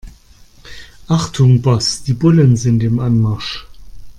[1.07, 3.67] Achtung Boss, die Bullen sind im Anmarsch.